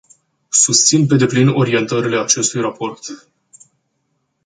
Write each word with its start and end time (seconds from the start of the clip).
Susțin 0.49 1.07
pe 1.07 1.15
deplin 1.15 1.47
orientările 1.47 2.17
acestui 2.19 2.61
raport. 2.61 2.99